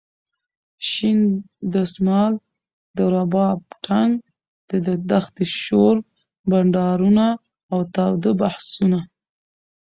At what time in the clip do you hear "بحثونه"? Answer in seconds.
8.39-8.99